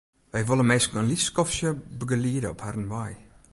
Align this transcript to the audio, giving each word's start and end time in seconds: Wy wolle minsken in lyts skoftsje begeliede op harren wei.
Wy 0.33 0.41
wolle 0.49 0.65
minsken 0.71 0.99
in 1.01 1.09
lyts 1.09 1.25
skoftsje 1.29 1.69
begeliede 1.99 2.47
op 2.53 2.61
harren 2.65 2.89
wei. 2.93 3.11